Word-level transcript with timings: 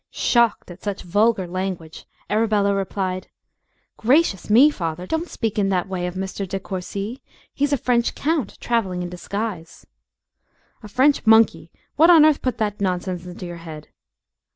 Shocked 0.09 0.71
at 0.71 0.81
such 0.81 1.03
vulgar 1.03 1.45
language, 1.45 2.07
Arabella 2.27 2.73
replied 2.73 3.27
"Gracious 3.97 4.49
me, 4.49 4.71
father! 4.71 5.05
Don't 5.05 5.29
speak 5.29 5.59
in 5.59 5.69
that 5.69 5.87
way 5.87 6.07
of 6.07 6.15
Mr. 6.15 6.47
De 6.49 6.59
Courci. 6.59 7.21
He's 7.53 7.71
a 7.71 7.77
French 7.77 8.15
count, 8.15 8.59
travelling 8.59 9.03
in 9.03 9.09
disguise." 9.11 9.85
"A 10.81 10.87
French 10.87 11.23
monkey! 11.27 11.69
What 11.97 12.09
on 12.09 12.25
earth 12.25 12.41
put 12.41 12.57
that 12.57 12.81
nonsense 12.81 13.27
into 13.27 13.45
your 13.45 13.57
head?" 13.57 13.89